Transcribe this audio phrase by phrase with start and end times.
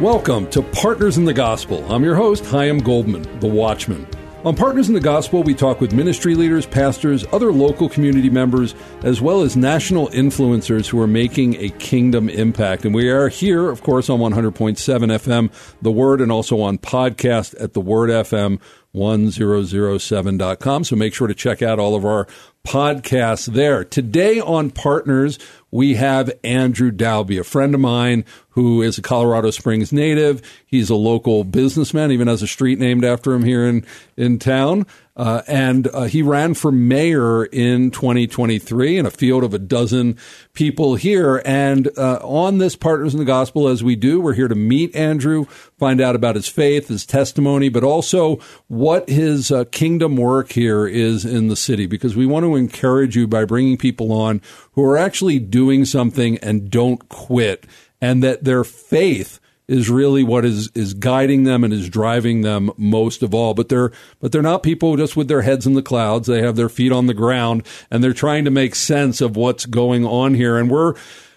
[0.00, 1.84] Welcome to Partners in the Gospel.
[1.88, 4.08] I'm your host, Chaim Goldman, the Watchman.
[4.44, 8.74] On Partners in the Gospel, we talk with ministry leaders, pastors, other local community members,
[9.04, 12.84] as well as national influencers who are making a kingdom impact.
[12.84, 17.54] And we are here, of course, on 100.7 FM, The Word, and also on podcast
[17.62, 18.60] at The Word FM
[18.94, 20.84] 1007.com.
[20.84, 22.26] So make sure to check out all of our
[22.66, 23.84] podcasts there.
[23.84, 25.38] Today on Partners,
[25.70, 30.40] we have Andrew Dalby, a friend of mine who is a Colorado Springs native.
[30.64, 33.84] He's a local businessman, even has a street named after him here in,
[34.16, 34.86] in town.
[35.16, 40.18] Uh, and uh, he ran for mayor in 2023 in a field of a dozen
[40.54, 41.40] people here.
[41.44, 44.94] And uh, on this Partners in the Gospel, as we do, we're here to meet
[44.96, 45.44] Andrew,
[45.78, 50.86] find out about his faith, his testimony, but also what his uh, kingdom work here
[50.86, 54.42] is in the city, because we want to encourage you by bringing people on
[54.72, 57.66] who are actually doing something and don't quit,
[58.00, 62.70] and that their faith is really what is is guiding them and is driving them
[62.76, 63.54] most of all.
[63.54, 66.26] But they're but they're not people just with their heads in the clouds.
[66.26, 69.66] They have their feet on the ground and they're trying to make sense of what's
[69.66, 70.58] going on here.
[70.58, 70.94] And we're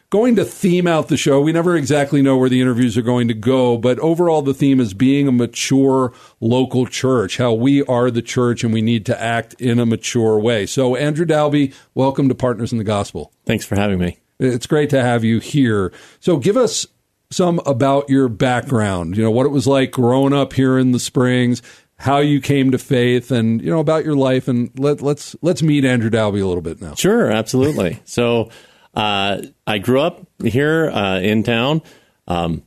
[0.10, 1.42] going to theme out the show.
[1.42, 4.80] We never exactly know where the interviews are going to go, but overall the theme
[4.80, 9.22] is being a mature local church, how we are the church and we need to
[9.22, 10.66] act in a mature way.
[10.66, 13.34] So Andrew Dalby, welcome to Partners in the Gospel.
[13.46, 14.20] Thanks for having me.
[14.40, 15.92] It's great to have you here.
[16.20, 16.86] So give us
[17.30, 21.00] some about your background, you know, what it was like growing up here in the
[21.00, 21.62] Springs,
[21.98, 24.48] how you came to faith and, you know, about your life.
[24.48, 26.96] And let, let's, let's meet Andrew Dalby a little bit now.
[26.96, 27.30] Sure.
[27.30, 28.00] Absolutely.
[28.06, 28.50] so,
[28.94, 31.82] uh, I grew up here, uh, in town.
[32.28, 32.64] Um,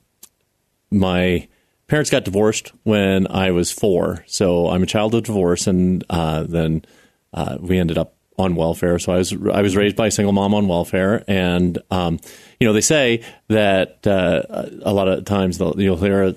[0.91, 1.49] my
[1.87, 4.25] parents got divorced when I was four.
[4.26, 5.66] So I'm a child of divorce.
[5.66, 6.84] And, uh, then,
[7.32, 8.99] uh, we ended up on welfare.
[8.99, 12.19] So I was I was raised by a single mom on welfare, and um,
[12.59, 14.43] you know they say that uh,
[14.83, 16.34] a lot of times you'll hear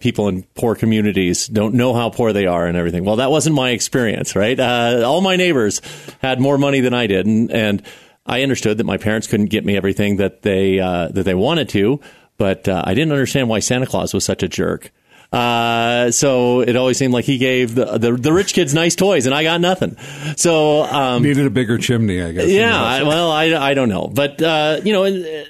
[0.00, 3.04] people in poor communities don't know how poor they are and everything.
[3.04, 4.58] Well, that wasn't my experience, right?
[4.58, 5.80] Uh, all my neighbors
[6.20, 7.82] had more money than I did, and, and
[8.26, 11.68] I understood that my parents couldn't get me everything that they uh, that they wanted
[11.70, 12.00] to,
[12.36, 14.90] but uh, I didn't understand why Santa Claus was such a jerk.
[15.32, 19.24] Uh, so it always seemed like he gave the, the, the rich kids nice toys,
[19.24, 19.96] and I got nothing.
[20.36, 22.48] So um, needed a bigger chimney, I guess.
[22.48, 25.48] Yeah, I, well, I, I don't know, but uh, you know, and,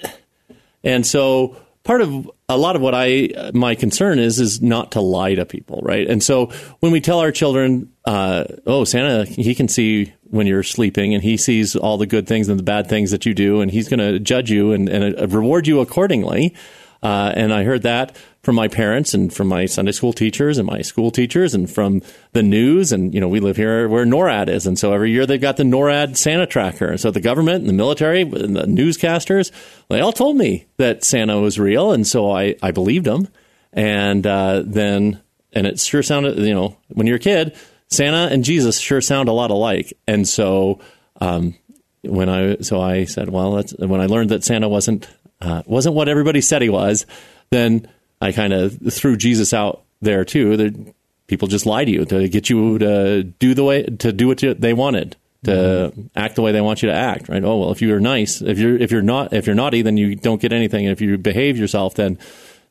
[0.85, 5.01] and so part of a lot of what I my concern is is not to
[5.01, 6.09] lie to people, right?
[6.09, 6.47] And so
[6.81, 11.23] when we tell our children, uh, "Oh, Santa, he can see when you're sleeping, and
[11.23, 13.89] he sees all the good things and the bad things that you do, and he's
[13.89, 16.55] going to judge you and, and uh, reward you accordingly."
[17.03, 20.67] Uh, and I heard that from my parents and from my Sunday school teachers and
[20.67, 22.91] my school teachers and from the news.
[22.91, 24.67] And, you know, we live here where NORAD is.
[24.67, 26.89] And so every year they've got the NORAD Santa tracker.
[26.89, 29.53] And so the government and the military and the newscasters,
[29.89, 31.93] they all told me that Santa was real.
[31.93, 33.29] And so I, I believed them.
[33.73, 37.57] And uh, then, and it sure sounded, you know, when you're a kid,
[37.91, 39.93] Santa and Jesus sure sound a lot alike.
[40.09, 40.81] And so,
[41.21, 41.55] um,
[42.03, 45.09] when I, so I said, well, that's, when I learned that Santa wasn't,
[45.41, 47.07] uh, wasn't what everybody said he was,
[47.51, 47.87] then
[48.23, 50.57] I kind of threw Jesus out there too.
[50.57, 50.95] That
[51.27, 54.43] people just lie to you to get you to do the way to do what
[54.43, 56.03] you, they wanted to mm-hmm.
[56.15, 57.29] act the way they want you to act.
[57.29, 57.43] Right?
[57.43, 60.15] Oh well, if you're nice, if you're if you're not if you're naughty, then you
[60.15, 60.87] don't get anything.
[60.87, 62.17] And if you behave yourself, then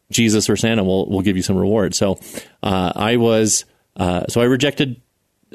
[0.09, 1.95] Jesus or Santa will will give you some reward.
[1.95, 2.17] So
[2.63, 3.65] uh, I was
[3.97, 5.01] uh, so I rejected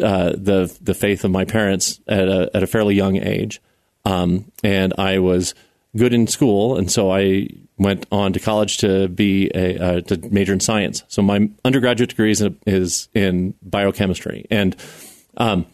[0.03, 3.63] uh, the the faith of my parents at a at a fairly young age,
[4.05, 5.55] um, and I was
[5.97, 10.17] good in school, and so I went on to college to be a uh, to
[10.31, 11.03] major in science.
[11.09, 14.77] So my undergraduate degree is in, is in biochemistry, and
[15.37, 15.67] um,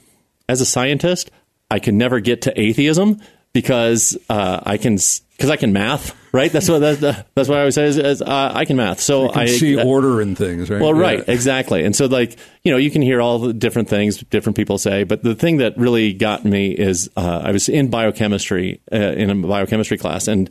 [0.49, 1.31] as a scientist,
[1.71, 3.21] I can never get to atheism
[3.53, 4.99] because uh, I can
[5.37, 6.51] because I can math, right?
[6.51, 9.01] That's what that's, that's what I always say is, is uh, I can math.
[9.01, 10.81] So I see order in things, right?
[10.81, 11.35] Well, right, yeah.
[11.35, 11.85] exactly.
[11.85, 15.05] And so, like you know, you can hear all the different things different people say,
[15.05, 19.31] but the thing that really got me is uh, I was in biochemistry uh, in
[19.31, 20.49] a biochemistry class, and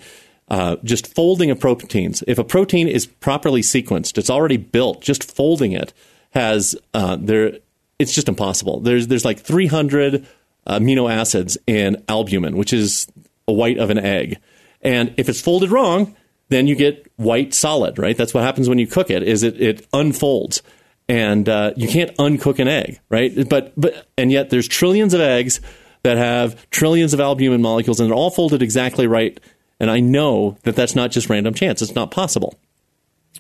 [0.52, 2.24] uh, just folding of proteins.
[2.28, 5.02] If a protein is properly sequenced, it's already built.
[5.02, 5.94] Just folding it
[6.32, 7.54] has uh, there.
[7.98, 8.82] It's just impossible.
[8.82, 10.28] There's there's like 300
[10.68, 13.08] amino acids in albumin, which is
[13.48, 14.40] a white of an egg.
[14.82, 16.18] And if it's folded wrong,
[16.50, 18.18] then you get white solid, right?
[18.18, 19.24] That's what happens when you cook it.
[19.24, 20.62] Is it it unfolds,
[21.08, 23.48] and uh, you can't uncook an egg, right?
[23.48, 25.62] But but and yet there's trillions of eggs
[26.04, 29.40] that have trillions of albumin molecules, and they're all folded exactly right.
[29.82, 32.58] And I know that that's not just random chance; it's not possible.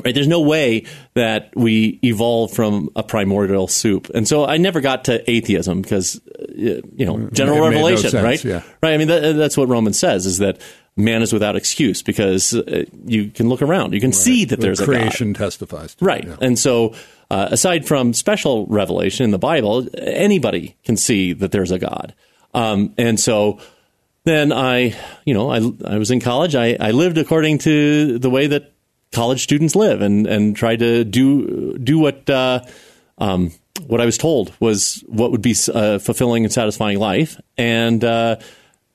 [0.03, 0.15] Right?
[0.15, 5.05] There's no way that we evolve from a primordial soup, and so I never got
[5.05, 8.43] to atheism because uh, you know general It made no revelation, sense, right?
[8.43, 8.63] yeah.
[8.81, 8.93] Right.
[8.93, 10.59] I mean, that, that's what Romans says is that
[10.95, 14.65] man is without excuse because uh, you can look around, you can see that The
[14.65, 15.95] there's a creation testifies.
[16.01, 16.23] Right.
[16.23, 16.37] it, yeah.
[16.41, 16.95] And so,
[17.29, 22.15] uh, aside from special revelation in the Bible, anybody can see that there's a God.
[22.53, 23.59] Um, and so
[24.23, 24.95] then I,
[25.25, 26.55] you know, I, I was in college.
[26.55, 28.73] I, I lived according to the way that
[29.11, 32.61] college students live and, and tried to do, do what, uh,
[33.17, 33.51] um,
[33.87, 37.39] what I was told was what would be a fulfilling and satisfying life.
[37.57, 38.37] And, uh,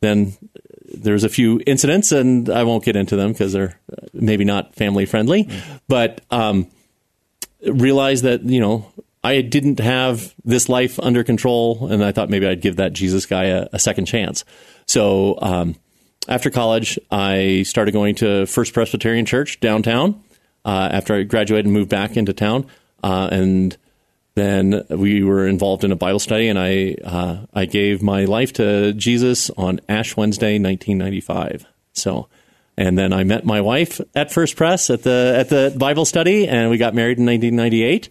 [0.00, 0.36] then
[0.94, 4.74] there's a few incidents, and I won't get into them because they're uh, maybe not
[4.74, 5.48] family friendly.
[5.88, 6.68] But um,
[7.66, 8.92] realized that you know
[9.26, 13.26] I didn't have this life under control, and I thought maybe I'd give that Jesus
[13.26, 14.44] guy a, a second chance.
[14.86, 15.74] So um,
[16.28, 20.22] after college, I started going to First Presbyterian Church downtown.
[20.64, 22.66] Uh, after I graduated and moved back into town,
[23.02, 23.76] uh, and
[24.34, 28.52] then we were involved in a Bible study, and I uh, I gave my life
[28.54, 31.66] to Jesus on Ash Wednesday, 1995.
[31.94, 32.28] So,
[32.76, 36.46] and then I met my wife at First Pres at the at the Bible study,
[36.46, 38.08] and we got married in 1998.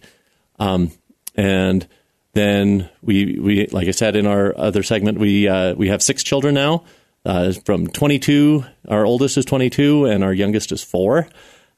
[0.58, 0.90] Um,
[1.36, 1.86] and
[2.32, 6.22] then we we like I said in our other segment, we uh, we have six
[6.22, 6.84] children now.
[7.24, 11.28] Uh, from 22, our oldest is 22, and our youngest is four.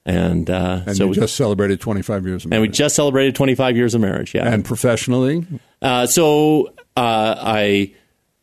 [0.05, 3.77] And, uh, And so we, just celebrated 25 years of and we just celebrated 25
[3.77, 4.35] years of marriage.
[4.35, 4.53] Yeah.
[4.53, 5.47] and professionally,
[5.81, 7.95] Uh, so uh, I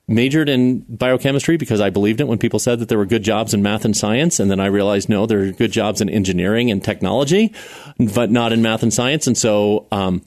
[0.08, 3.54] majored in biochemistry because I believed it when people said that there were good jobs
[3.54, 6.72] in math and science, and then I realized no, there are good jobs in engineering
[6.72, 7.54] and technology,
[8.00, 9.28] but not in math and science.
[9.28, 10.22] And so um,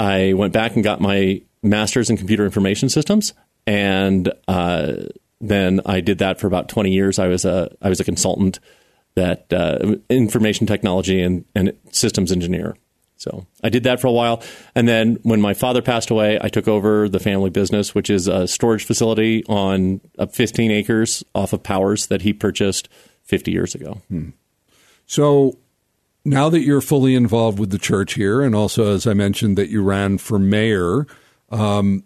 [0.00, 3.34] I went back and got my master's in computer information systems,
[3.66, 4.94] and uh,
[5.42, 7.18] then I did that for about 20 years.
[7.18, 8.60] I was a I was a consultant
[9.14, 12.76] that uh, information technology and, and systems engineer.
[13.16, 14.42] So I did that for a while.
[14.74, 18.28] And then when my father passed away, I took over the family business, which is
[18.28, 22.88] a storage facility on uh, 15 acres off of Powers that he purchased
[23.24, 24.00] 50 years ago.
[25.04, 25.58] So
[26.24, 29.70] now that you're fully involved with the church here, and also, as I mentioned, that
[29.70, 31.06] you ran for mayor,
[31.50, 32.04] um,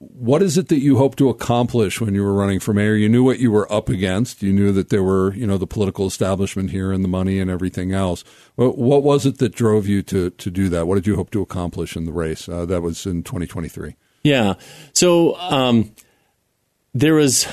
[0.00, 2.94] what is it that you hope to accomplish when you were running for mayor?
[2.94, 4.42] You knew what you were up against.
[4.42, 7.50] You knew that there were, you know, the political establishment here and the money and
[7.50, 8.24] everything else.
[8.54, 10.86] What, what was it that drove you to to do that?
[10.86, 12.48] What did you hope to accomplish in the race?
[12.48, 13.94] Uh, that was in 2023.
[14.22, 14.54] Yeah.
[14.94, 15.92] So um,
[16.94, 17.46] there was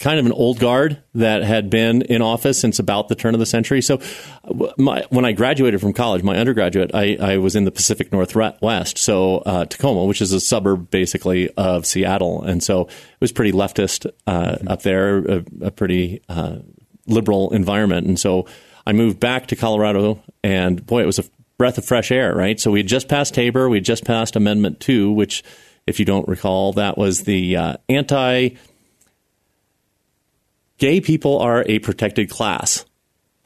[0.00, 3.40] kind of an old guard that had been in office since about the turn of
[3.40, 3.82] the century.
[3.82, 4.00] So
[4.76, 8.98] my, when I graduated from college, my undergraduate, I, I was in the Pacific Northwest,
[8.98, 12.42] so uh, Tacoma, which is a suburb basically of Seattle.
[12.42, 16.58] And so it was pretty leftist uh, up there, a, a pretty uh,
[17.06, 18.06] liberal environment.
[18.06, 18.46] And so
[18.86, 21.24] I moved back to Colorado, and boy, it was a
[21.56, 22.58] breath of fresh air, right?
[22.58, 25.42] So we had just passed Tabor, we had just passed Amendment 2, which,
[25.86, 28.50] if you don't recall, that was the uh, anti
[30.78, 32.84] gay people are a protected class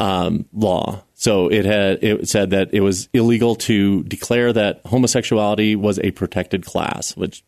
[0.00, 1.02] um, law.
[1.14, 6.12] So it had it said that it was illegal to declare that homosexuality was a
[6.12, 7.42] protected class, which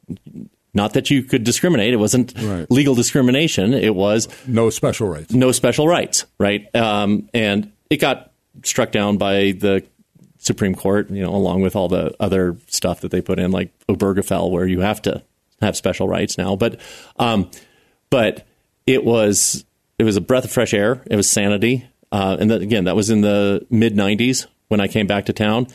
[0.74, 1.92] not that you could discriminate.
[1.92, 2.68] It wasn't Right.
[2.70, 3.72] legal discrimination.
[3.72, 5.32] It was No special rights.
[5.32, 6.68] no special rights, right?
[6.74, 8.32] Um, and it got
[8.64, 9.84] struck down by the
[10.38, 13.70] Supreme Court, you know, along with all the other stuff that they put in, like
[13.88, 15.22] Obergefell, where you have to
[15.60, 16.56] have special rights now.
[16.56, 16.80] But,
[17.18, 17.50] um,
[18.10, 18.46] but
[18.86, 19.64] it was
[20.00, 21.02] it was a breath of fresh air.
[21.10, 24.88] It was sanity, uh, and that, again, that was in the mid '90s when I
[24.88, 25.66] came back to town,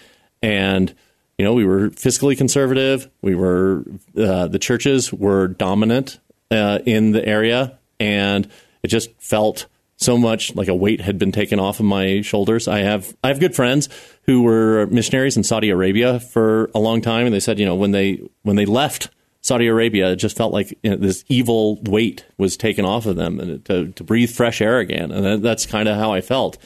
[0.41, 0.93] and
[1.37, 3.09] you know, we were fiscally conservative.
[3.21, 3.85] We were
[4.17, 8.49] uh, the churches were dominant uh, in the area, and
[8.81, 9.67] it just felt
[9.97, 12.67] so much like a weight had been taken off of my shoulders.
[12.67, 13.89] I have I have good friends
[14.23, 17.75] who were missionaries in Saudi Arabia for a long time, and they said, you know,
[17.75, 19.09] when they when they left
[19.45, 23.15] Saudi Arabia, it just felt like you know, this evil weight was taken off of
[23.15, 25.11] them, and to, to breathe fresh air again.
[25.11, 26.57] And that's kind of how I felt.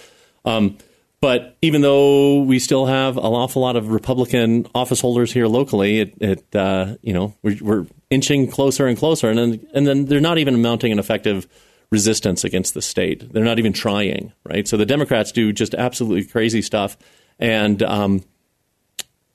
[0.46, 0.78] Um,
[1.20, 6.00] but even though we still have an awful lot of Republican office holders here locally,
[6.00, 10.06] it, it uh, you know we're, we're inching closer and closer, and then and then
[10.06, 11.50] they're not even mounting an effective
[11.92, 13.34] resistance against the state.
[13.34, 14.66] They're not even trying, right?
[14.66, 16.98] So the Democrats do just absolutely crazy stuff,
[17.40, 18.24] and um,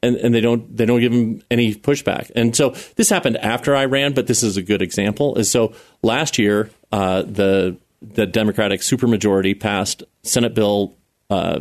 [0.04, 2.30] and, and they don't they don't give them any pushback.
[2.36, 5.36] And so this happened after I ran, but this is a good example.
[5.36, 10.94] Is so last year uh, the the Democratic supermajority passed Senate Bill
[11.30, 11.60] uh,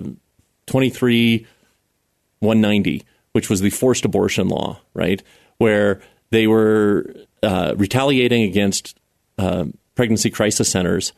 [0.65, 1.47] twenty three
[2.39, 5.23] one ninety, which was the forced abortion law, right,
[5.57, 8.99] where they were uh, retaliating against
[9.37, 11.13] uh, pregnancy crisis centers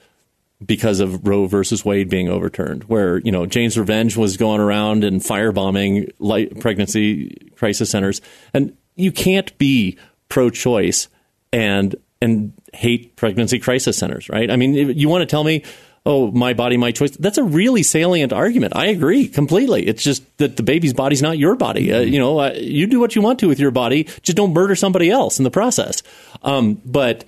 [0.64, 5.04] because of Roe versus Wade being overturned, where you know Jane's Revenge was going around
[5.04, 8.22] and firebombing light pregnancy crisis centers,
[8.54, 9.98] and you can't be
[10.30, 11.08] pro-choice
[11.52, 14.50] and and hate pregnancy crisis centers, right?
[14.50, 15.64] I mean, you want to tell me,
[16.06, 17.12] oh, my body, my choice.
[17.18, 18.76] That's a really salient argument.
[18.76, 19.86] I agree completely.
[19.86, 21.92] It's just that the baby's body's not your body.
[21.92, 24.54] Uh, you know, uh, you do what you want to with your body, just don't
[24.54, 26.04] murder somebody else in the process.
[26.42, 27.26] Um, but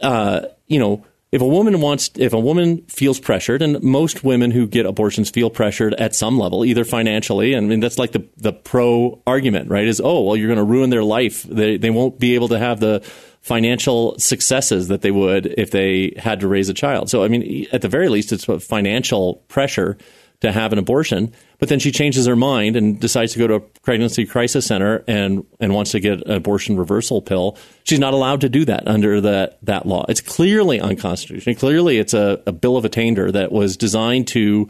[0.00, 4.50] uh, you know if a woman wants, if a woman feels pressured, and most women
[4.50, 8.12] who get abortions feel pressured at some level, either financially, and I mean, that's like
[8.12, 9.86] the, the pro argument, right?
[9.86, 11.42] Is, oh, well, you're going to ruin their life.
[11.44, 13.00] They, they won't be able to have the
[13.40, 17.08] financial successes that they would if they had to raise a child.
[17.08, 19.96] So, I mean, at the very least, it's financial pressure
[20.42, 21.32] to have an abortion.
[21.58, 25.04] But then she changes her mind and decides to go to a pregnancy crisis center
[25.06, 27.56] and, and wants to get an abortion reversal pill.
[27.84, 30.04] She's not allowed to do that under that, that law.
[30.08, 31.54] It's clearly unconstitutional.
[31.56, 34.68] Clearly, it's a, a bill of attainder that was designed to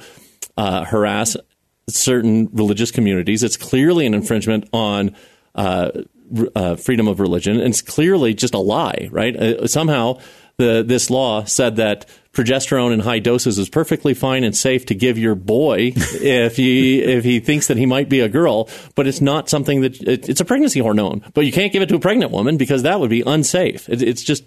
[0.58, 1.38] uh, harass
[1.88, 3.42] certain religious communities.
[3.42, 5.16] It's clearly an infringement on
[5.54, 5.90] uh,
[6.54, 9.34] uh, freedom of religion, and it's clearly just a lie, right?
[9.34, 10.20] Uh, somehow,
[10.58, 14.94] the, this law said that progesterone in high doses is perfectly fine and safe to
[14.94, 19.06] give your boy if he if he thinks that he might be a girl, but
[19.06, 21.22] it's not something that it, it's a pregnancy hormone.
[21.34, 23.88] But you can't give it to a pregnant woman because that would be unsafe.
[23.88, 24.44] It, it's just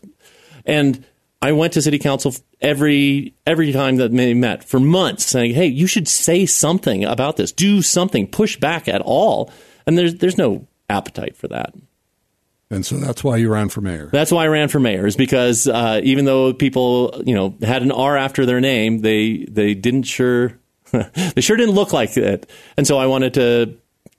[0.66, 1.04] and.
[1.42, 5.68] I went to city council every every time that they met for months, saying, "Hey,
[5.68, 7.52] you should say something about this.
[7.52, 8.26] Do something.
[8.26, 9.52] Push back at all."
[9.86, 11.76] And there's there's no appetite for that.
[12.72, 14.10] And so that's why you ran for mayor.
[14.12, 17.84] That's why I ran for mayor is because uh, even though people, you know, had
[17.84, 20.58] an R after their name, they they didn't sure
[20.92, 22.50] they sure didn't look like it.
[22.78, 23.78] And so I wanted to.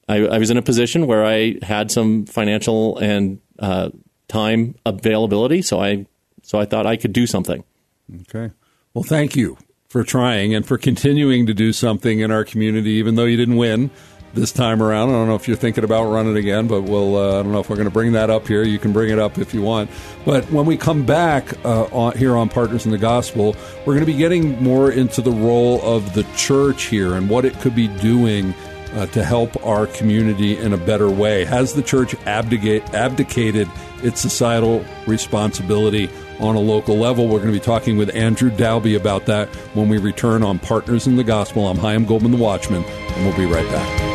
[0.08, 3.90] I, I was in a position where I had some financial and uh,
[4.28, 6.06] time availability, so I
[6.42, 7.64] so I thought I could do something.
[8.22, 8.52] Okay.
[8.94, 13.16] Well, thank you for trying and for continuing to do something in our community, even
[13.16, 13.90] though you didn't win
[14.36, 15.08] this time around.
[15.08, 17.16] I don't know if you're thinking about running again, but we'll.
[17.16, 18.62] Uh, I don't know if we're going to bring that up here.
[18.62, 19.90] You can bring it up if you want.
[20.24, 24.06] But when we come back uh, on, here on Partners in the Gospel, we're going
[24.06, 27.74] to be getting more into the role of the church here and what it could
[27.74, 28.54] be doing.
[28.94, 31.44] Uh, to help our community in a better way.
[31.44, 33.68] Has the church abdicate, abdicated
[34.02, 37.26] its societal responsibility on a local level?
[37.26, 41.06] We're going to be talking with Andrew Dalby about that when we return on Partners
[41.06, 41.66] in the Gospel.
[41.66, 44.05] I'm Chaim Goldman, the Watchman, and we'll be right back.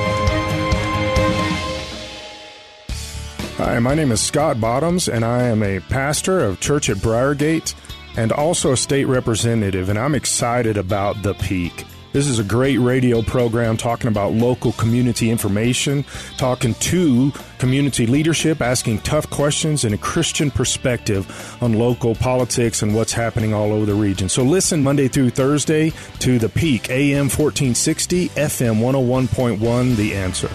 [3.63, 7.75] Hi, my name is Scott Bottoms, and I am a pastor of Church at Briargate
[8.17, 11.85] and also a state representative, and I'm excited about The Peak.
[12.11, 16.05] This is a great radio program talking about local community information,
[16.37, 22.95] talking to community leadership, asking tough questions in a Christian perspective on local politics and
[22.95, 24.27] what's happening all over the region.
[24.27, 30.49] So listen Monday through Thursday to The Peak, AM 1460, FM 101.1, The Answer.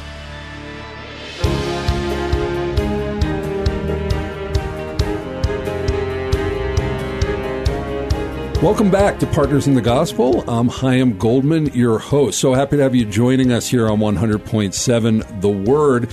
[8.66, 10.42] Welcome back to Partners in the Gospel.
[10.50, 12.40] I'm Chaim Goldman, your host.
[12.40, 16.12] So happy to have you joining us here on 100.7 The Word.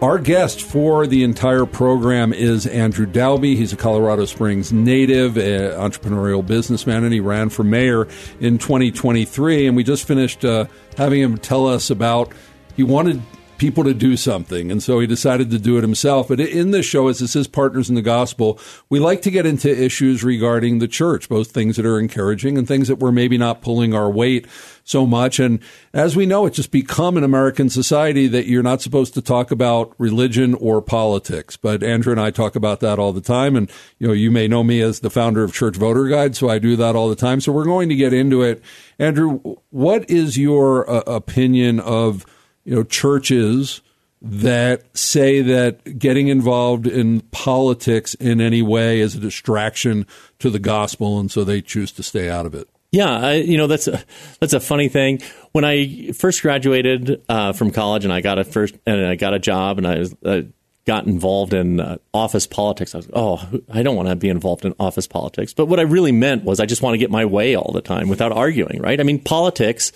[0.00, 3.56] Our guest for the entire program is Andrew Dalby.
[3.56, 8.08] He's a Colorado Springs native, entrepreneurial businessman, and he ran for mayor
[8.40, 9.66] in 2023.
[9.66, 10.64] And we just finished uh,
[10.96, 12.32] having him tell us about
[12.74, 13.20] he wanted
[13.62, 14.72] people to do something.
[14.72, 16.26] And so he decided to do it himself.
[16.26, 19.46] But in this show, as this is Partners in the Gospel, we like to get
[19.46, 23.38] into issues regarding the church, both things that are encouraging and things that we're maybe
[23.38, 24.48] not pulling our weight
[24.82, 25.38] so much.
[25.38, 25.60] And
[25.92, 29.52] as we know, it's just become an American society that you're not supposed to talk
[29.52, 31.56] about religion or politics.
[31.56, 33.54] But Andrew and I talk about that all the time.
[33.54, 36.48] And, you know, you may know me as the founder of Church Voter Guide, so
[36.48, 37.40] I do that all the time.
[37.40, 38.60] So we're going to get into it.
[38.98, 39.38] Andrew,
[39.70, 42.26] what is your uh, opinion of
[42.64, 43.80] you know, churches
[44.20, 50.06] that say that getting involved in politics in any way is a distraction
[50.38, 52.68] to the gospel, and so they choose to stay out of it.
[52.92, 54.04] Yeah, I, you know that's a
[54.38, 55.22] that's a funny thing.
[55.52, 59.34] When I first graduated uh, from college and I got a first and I got
[59.34, 60.42] a job and I was, uh,
[60.86, 64.66] got involved in uh, office politics, I was oh I don't want to be involved
[64.66, 65.54] in office politics.
[65.54, 67.80] But what I really meant was I just want to get my way all the
[67.80, 68.80] time without arguing.
[68.82, 69.00] Right?
[69.00, 69.90] I mean, politics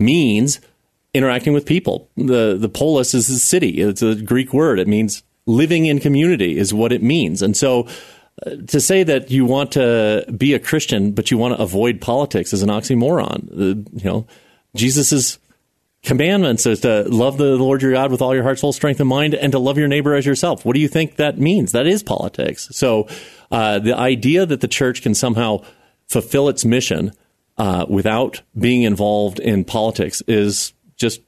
[0.00, 0.60] means
[1.14, 2.10] interacting with people.
[2.16, 3.80] The the polis is a city.
[3.80, 4.78] It's a Greek word.
[4.78, 7.40] It means living in community is what it means.
[7.42, 7.86] And so
[8.44, 12.00] uh, to say that you want to be a Christian but you want to avoid
[12.00, 13.48] politics is an oxymoron.
[13.48, 14.26] The, you know,
[14.74, 15.38] Jesus's
[16.02, 19.08] commandments is to love the Lord your God with all your heart, soul, strength, and
[19.08, 20.64] mind, and to love your neighbor as yourself.
[20.64, 21.72] What do you think that means?
[21.72, 22.68] That is politics.
[22.72, 23.08] So
[23.50, 25.64] uh, the idea that the church can somehow
[26.06, 27.12] fulfill its mission
[27.56, 30.72] uh, without being involved in politics is
[31.04, 31.20] just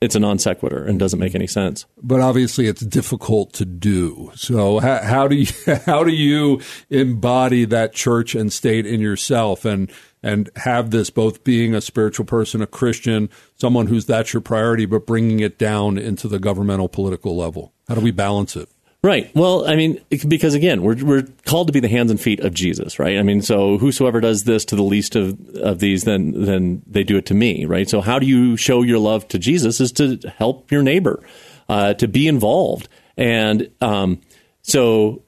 [0.00, 1.86] it's a non sequitur and doesn't make any sense.
[2.00, 4.30] But obviously, it's difficult to do.
[4.34, 5.46] So, how, how, do you
[5.86, 6.60] how do you
[6.90, 9.90] embody that church and state in yourself and
[10.22, 14.86] and have this both being a spiritual person, a Christian, someone who's that's your priority,
[14.86, 17.72] but bringing it down into the governmental political level?
[17.88, 18.68] How do we balance it?
[19.04, 19.30] Right.
[19.34, 22.54] Well, I mean, because again, we're we're called to be the hands and feet of
[22.54, 23.18] Jesus, right?
[23.18, 27.04] I mean, so whosoever does this to the least of, of these, then then they
[27.04, 27.86] do it to me, right?
[27.86, 29.78] So how do you show your love to Jesus?
[29.78, 31.22] Is to help your neighbor,
[31.68, 34.22] uh, to be involved, and um,
[34.62, 35.22] so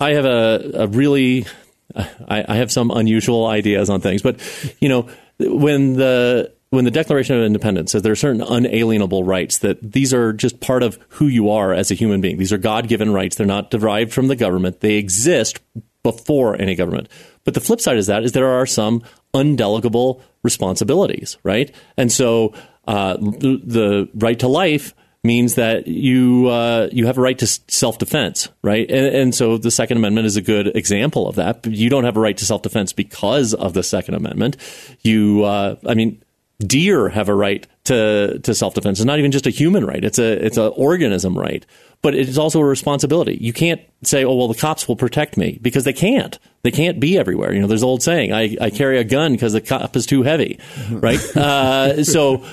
[0.00, 1.46] I have a, a really,
[1.94, 4.40] I, I have some unusual ideas on things, but
[4.80, 9.58] you know, when the when the Declaration of Independence says there are certain unalienable rights,
[9.58, 12.38] that these are just part of who you are as a human being.
[12.38, 13.36] These are God given rights.
[13.36, 14.80] They're not derived from the government.
[14.80, 15.60] They exist
[16.02, 17.10] before any government.
[17.44, 19.02] But the flip side is that is there are some
[19.34, 21.70] undelegable responsibilities, right?
[21.98, 22.54] And so
[22.88, 27.98] uh, the, right to life means that you uh, you have a right to self
[27.98, 28.90] defense, right?
[28.90, 31.66] And, and, so the Second Amendment is a good example of that.
[31.66, 34.56] You don't have a right to self defense because of the Second Amendment.
[35.02, 36.21] You, uh, I mean
[36.62, 39.00] deer have a right to, to self defense.
[39.00, 41.64] It's not even just a human right; it's a it's an organism right.
[42.00, 43.38] But it is also a responsibility.
[43.40, 46.38] You can't say, "Oh well, the cops will protect me," because they can't.
[46.62, 47.52] They can't be everywhere.
[47.52, 50.06] You know, there's an old saying: "I, I carry a gun because the cop is
[50.06, 50.58] too heavy,"
[50.90, 51.20] right?
[51.36, 52.44] uh, so.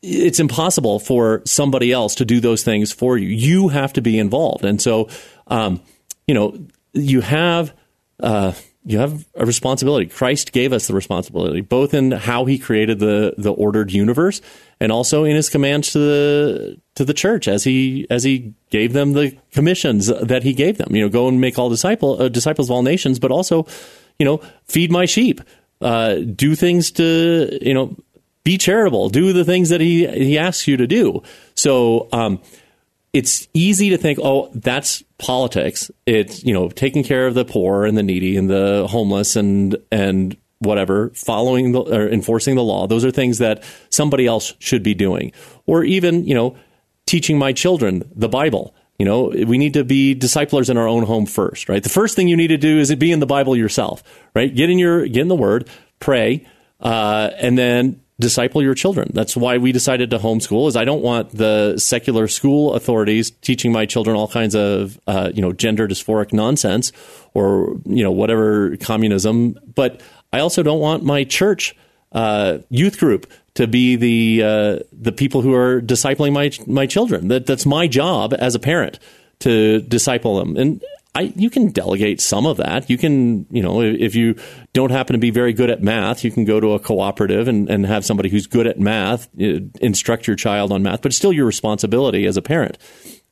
[0.00, 3.26] It's impossible for somebody else to do those things for you.
[3.26, 5.08] You have to be involved, and so,
[5.48, 5.80] um,
[6.28, 6.56] you know,
[6.92, 7.74] you have
[8.20, 8.52] uh,
[8.88, 10.06] you have a responsibility.
[10.06, 14.40] Christ gave us the responsibility, both in how he created the, the ordered universe
[14.80, 18.94] and also in his commands to the to the church as he as he gave
[18.94, 20.96] them the commissions that he gave them.
[20.96, 23.66] You know, go and make all disciple uh, disciples of all nations, but also,
[24.18, 25.42] you know, feed my sheep.
[25.82, 27.94] Uh, do things to you know
[28.42, 29.10] be charitable.
[29.10, 31.22] Do the things that he he asks you to do.
[31.54, 32.40] So um,
[33.12, 35.90] it's easy to think, oh, that's politics.
[36.06, 39.76] It's you know taking care of the poor and the needy and the homeless and
[39.90, 42.86] and whatever, following the, or enforcing the law.
[42.86, 45.32] Those are things that somebody else should be doing,
[45.66, 46.56] or even you know
[47.06, 48.74] teaching my children the Bible.
[48.98, 51.82] You know, we need to be disciplers in our own home first, right?
[51.82, 54.02] The first thing you need to do is be in the Bible yourself,
[54.34, 54.52] right?
[54.52, 55.68] Get in your get in the Word,
[56.00, 56.46] pray,
[56.80, 59.10] uh, and then disciple your children.
[59.14, 60.68] That's why we decided to homeschool.
[60.68, 65.30] Is I don't want the secular school authorities teaching my children all kinds of uh,
[65.34, 66.92] you know gender dysphoric nonsense
[67.34, 69.58] or you know whatever communism.
[69.74, 70.00] But
[70.32, 71.76] I also don't want my church
[72.12, 77.28] uh, youth group to be the uh, the people who are discipling my my children.
[77.28, 78.98] That that's my job as a parent
[79.40, 80.56] to disciple them.
[80.56, 80.82] And
[81.18, 82.88] I, you can delegate some of that.
[82.88, 84.36] You can, you know, if you
[84.72, 87.68] don't happen to be very good at math, you can go to a cooperative and,
[87.68, 91.16] and have somebody who's good at math uh, instruct your child on math, but it's
[91.16, 92.78] still your responsibility as a parent.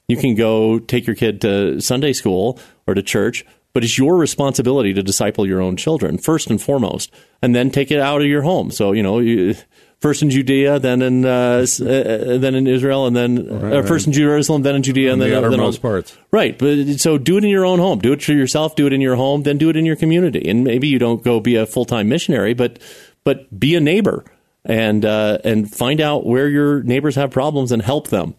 [0.08, 4.16] You can go take your kid to Sunday school or to church, but it's your
[4.16, 8.26] responsibility to disciple your own children first and foremost, and then take it out of
[8.26, 8.72] your home.
[8.72, 9.54] So, you know, you,
[10.00, 14.06] first in Judea, then in uh, uh, then in Israel, and then right, uh, first
[14.06, 16.16] in Jerusalem, then in Judea, and, and then the then all, parts.
[16.30, 17.98] Right, but so do it in your own home.
[17.98, 18.76] Do it for yourself.
[18.76, 19.42] Do it in your home.
[19.42, 20.48] Then do it in your community.
[20.48, 22.78] And maybe you don't go be a full time missionary, but
[23.24, 24.24] but be a neighbor
[24.64, 28.34] and uh, and find out where your neighbors have problems and help them.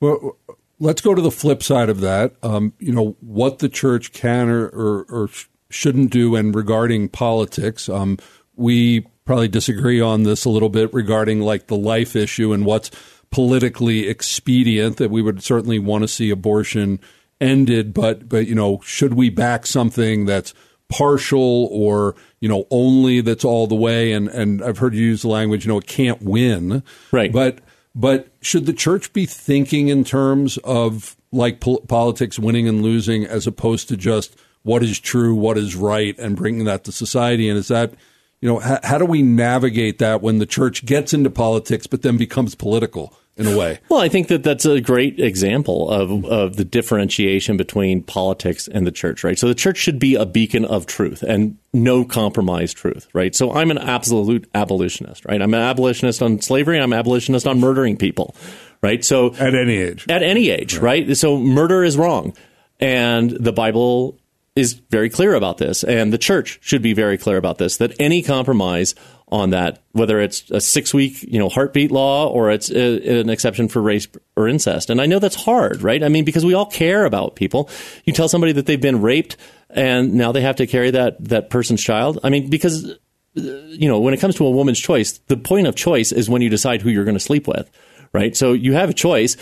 [0.00, 0.36] Well,
[0.78, 2.34] let's go to the flip side of that.
[2.42, 5.28] Um, you know what the church can or, or, or
[5.70, 8.18] shouldn't do, and regarding politics, um,
[8.56, 12.90] we probably disagree on this a little bit regarding like the life issue and what's
[13.30, 17.00] politically expedient that we would certainly want to see abortion
[17.40, 20.52] ended but but you know should we back something that's
[20.92, 24.12] partial or you know only that's all the way?
[24.12, 26.82] And and I've heard you use the language you know it can't win.
[27.10, 27.32] Right.
[27.32, 27.58] But
[27.94, 33.24] but should the church be thinking in terms of like po- politics winning and losing
[33.24, 37.48] as opposed to just what is true what is right and bringing that to society?
[37.48, 37.94] And is that
[38.42, 42.02] you know, how, how do we navigate that when the church gets into politics but
[42.02, 43.78] then becomes political in a way.
[43.88, 48.86] Well, I think that that's a great example of, of the differentiation between politics and
[48.86, 49.38] the church, right?
[49.38, 53.34] So the church should be a beacon of truth and no compromise truth, right?
[53.34, 55.40] So I'm an absolute abolitionist, right?
[55.40, 56.78] I'm an abolitionist on slavery.
[56.78, 58.34] I'm an abolitionist on murdering people,
[58.82, 59.02] right?
[59.02, 61.06] So at any age, at any age, right?
[61.06, 61.16] right?
[61.16, 62.36] So murder is wrong,
[62.80, 64.18] and the Bible
[64.54, 67.78] is very clear about this, and the church should be very clear about this.
[67.78, 68.94] That any compromise
[69.32, 73.30] on that, whether it's a six week, you know, heartbeat law or it's a, an
[73.30, 74.90] exception for race or incest.
[74.90, 76.04] And I know that's hard, right?
[76.04, 77.70] I mean, because we all care about people.
[78.04, 79.38] You tell somebody that they've been raped
[79.70, 82.18] and now they have to carry that, that person's child.
[82.22, 82.96] I mean, because, uh,
[83.34, 86.42] you know, when it comes to a woman's choice, the point of choice is when
[86.42, 87.70] you decide who you're going to sleep with,
[88.12, 88.36] right?
[88.36, 89.38] So you have a choice.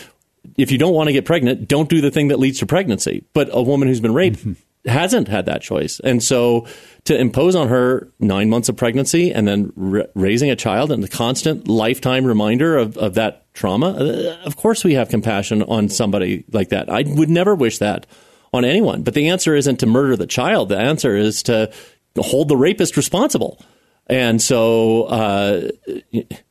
[0.57, 3.25] If you don't want to get pregnant, don't do the thing that leads to pregnancy.
[3.33, 4.53] But a woman who's been raped, mm-hmm.
[4.85, 5.99] Hasn't had that choice.
[5.99, 6.67] And so
[7.05, 11.03] to impose on her nine months of pregnancy and then r- raising a child and
[11.03, 15.89] the constant lifetime reminder of, of that trauma, uh, of course we have compassion on
[15.89, 16.89] somebody like that.
[16.89, 18.07] I would never wish that
[18.53, 19.03] on anyone.
[19.03, 20.69] But the answer isn't to murder the child.
[20.69, 21.71] The answer is to
[22.17, 23.63] hold the rapist responsible.
[24.07, 25.69] And so, uh,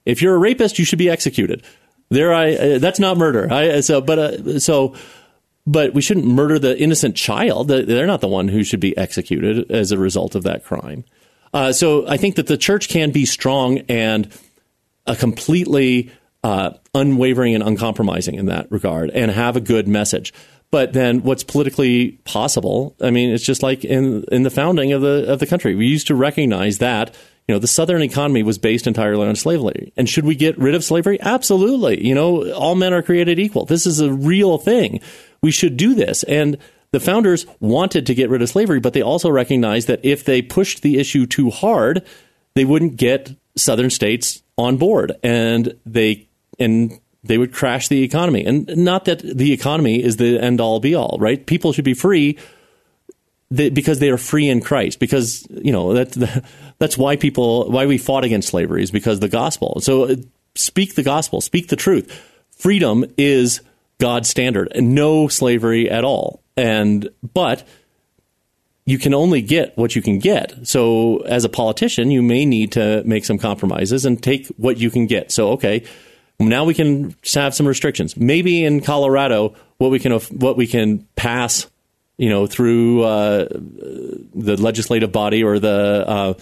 [0.07, 1.62] if you're a rapist, you should be executed.
[2.09, 3.53] There, I uh, that's not murder.
[3.53, 4.97] I so, but uh, so
[5.66, 7.68] but we shouldn't murder the innocent child.
[7.68, 11.05] They're not the one who should be executed as a result of that crime.
[11.53, 14.33] Uh, so I think that the church can be strong and
[15.07, 16.11] a completely
[16.42, 20.33] uh, unwavering and uncompromising in that regard and have a good message.
[20.70, 22.94] But then what's politically possible?
[23.01, 25.75] I mean, it's just like in in the founding of the of the country.
[25.75, 27.16] We used to recognize that
[27.49, 29.92] you know the southern economy was based entirely on slavery.
[29.96, 31.20] And should we get rid of slavery?
[31.20, 32.07] Absolutely.
[32.07, 33.64] You know, all men are created equal.
[33.64, 35.01] This is a real thing
[35.42, 36.22] we should do this.
[36.24, 36.59] And
[36.92, 40.42] the founders wanted to get rid of slavery, but they also recognized that if they
[40.42, 42.05] pushed the issue too hard,
[42.55, 48.44] they wouldn't get southern states on board, and they and they would crash the economy.
[48.44, 51.44] And not that the economy is the end all be all, right?
[51.44, 52.38] People should be free
[53.50, 54.98] because they are free in Christ.
[54.98, 56.44] Because you know that
[56.79, 59.81] that's why people why we fought against slavery is because the gospel.
[59.81, 60.16] So uh,
[60.55, 62.11] speak the gospel, speak the truth.
[62.50, 63.61] Freedom is
[64.00, 66.42] God's standard no slavery at all.
[66.56, 67.66] And but
[68.86, 70.66] you can only get what you can get.
[70.66, 74.90] So as a politician, you may need to make some compromises and take what you
[74.90, 75.30] can get.
[75.30, 75.84] So okay,
[76.40, 78.16] now we can have some restrictions.
[78.16, 81.70] Maybe in Colorado, what we can what we can pass,
[82.16, 86.34] you know, through uh, the legislative body or the uh,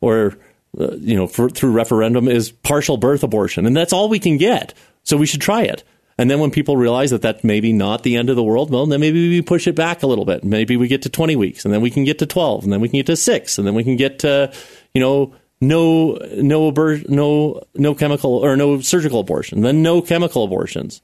[0.00, 0.36] or
[0.78, 4.36] uh, you know for, through referendum is partial birth abortion, and that's all we can
[4.36, 4.74] get.
[5.04, 5.84] So we should try it.
[6.16, 8.86] And then when people realize that that's maybe not the end of the world, well,
[8.86, 10.44] then maybe we push it back a little bit.
[10.44, 12.80] Maybe we get to 20 weeks, and then we can get to 12, and then
[12.80, 14.52] we can get to six, and then we can get to,
[14.94, 16.70] you know, no, no,
[17.08, 21.00] no, no chemical or no surgical abortion, then no chemical abortions.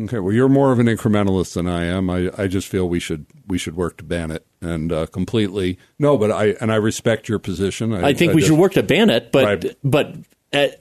[0.00, 2.10] Okay, well, you're more of an incrementalist than I am.
[2.10, 5.78] I, I just feel we should we should work to ban it and uh, completely.
[5.98, 7.92] No, but I and I respect your position.
[7.92, 9.76] I, I think I we just, should work to ban it, but right.
[9.84, 10.16] but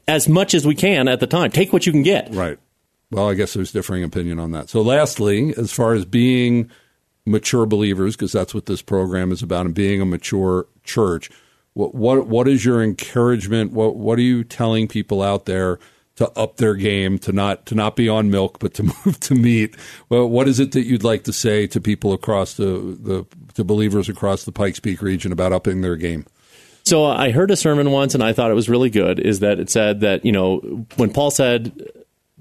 [0.08, 1.52] as much as we can at the time.
[1.52, 2.34] Take what you can get.
[2.34, 2.60] Right.
[3.12, 4.70] Well, I guess there's differing opinion on that.
[4.70, 6.72] So, lastly, as far as being
[7.26, 11.30] mature believers, because that's what this program is about, and being a mature church,
[11.74, 13.74] what what what is your encouragement?
[13.74, 15.78] What what are you telling people out there
[16.16, 19.36] to up their game, to not to not be on milk, but to move to
[19.36, 19.76] meat?
[20.08, 23.66] Well, what is it that you'd like to say to people across the the to
[23.66, 26.26] believers across the Pikes Peak region about upping their game?
[26.84, 29.20] So I heard a sermon once, and I thought it was really good.
[29.20, 31.90] Is that it said that you know when Paul said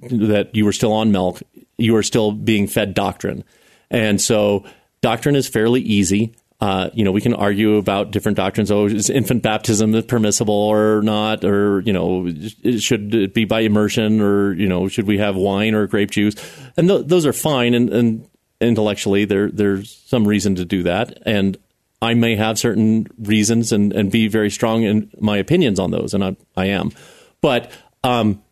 [0.02, 1.42] that you were still on milk,
[1.78, 3.44] you were still being fed doctrine.
[3.90, 4.64] And so
[5.00, 6.34] doctrine is fairly easy.
[6.60, 8.70] Uh, you know, we can argue about different doctrines.
[8.70, 11.42] Oh, is infant baptism permissible or not?
[11.42, 12.30] Or, you know,
[12.78, 16.34] should it be by immersion or, you know, should we have wine or grape juice?
[16.76, 17.72] And th- those are fine.
[17.72, 18.28] And, and
[18.60, 21.22] intellectually, there, there's some reason to do that.
[21.24, 21.56] And
[22.02, 26.12] I may have certain reasons and, and be very strong in my opinions on those.
[26.12, 26.92] And I, I am.
[27.40, 27.72] But,
[28.04, 28.42] um,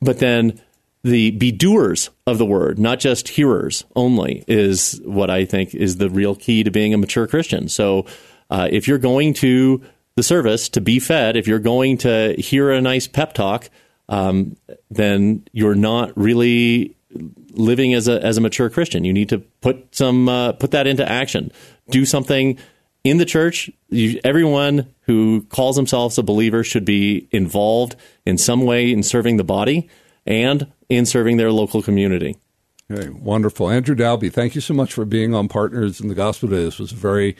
[0.00, 0.60] but then
[1.02, 5.98] the be doers of the word, not just hearers only, is what I think is
[5.98, 7.68] the real key to being a mature Christian.
[7.68, 8.06] So
[8.50, 9.82] uh, if you're going to
[10.16, 13.70] the service to be fed, if you're going to hear a nice pep talk,
[14.08, 14.56] um,
[14.90, 16.96] then you're not really
[17.52, 19.04] living as a as a mature Christian.
[19.04, 21.52] You need to put some uh, put that into action.
[21.90, 22.58] Do something
[23.08, 23.70] in the church.
[23.88, 29.36] You, everyone who calls themselves a believer should be involved in some way in serving
[29.36, 29.88] the body
[30.26, 32.36] and in serving their local community.
[32.90, 33.70] Okay, wonderful.
[33.70, 36.64] Andrew Dalby, thank you so much for being on Partners in the Gospel Today.
[36.64, 37.36] This was a very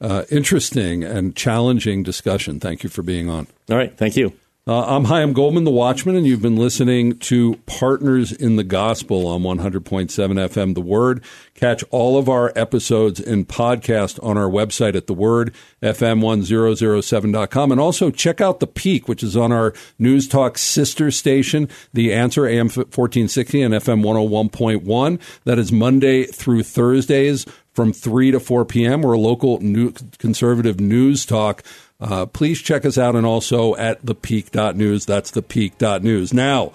[0.00, 2.58] uh, interesting and challenging discussion.
[2.60, 3.46] Thank you for being on.
[3.70, 4.32] All right, thank you.
[4.68, 9.26] Uh, I'm Chaim Goldman, the Watchman, and you've been listening to Partners in the Gospel
[9.26, 11.24] on 100.7 FM The Word.
[11.54, 17.72] Catch all of our episodes and podcast on our website at thewordfm1007.com.
[17.72, 22.12] And also check out The Peak, which is on our News Talk sister station, The
[22.12, 25.18] Answer, AM 1460 and FM 101.1.
[25.44, 29.00] That is Monday through Thursdays from 3 to 4 p.m.
[29.02, 31.62] We're a local new conservative news talk
[32.00, 35.06] uh, please check us out and also at thepeak.news.
[35.06, 36.32] That's thepeak.news.
[36.32, 36.72] Now,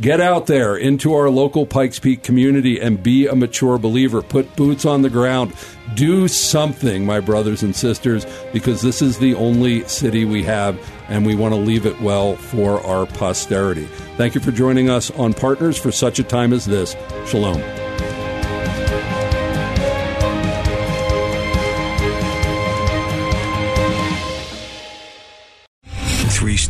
[0.00, 4.20] get out there into our local Pikes Peak community and be a mature believer.
[4.20, 5.54] Put boots on the ground.
[5.94, 11.24] Do something, my brothers and sisters, because this is the only city we have, and
[11.24, 13.86] we want to leave it well for our posterity.
[14.16, 16.96] Thank you for joining us on Partners for such a time as this.
[17.26, 17.85] Shalom.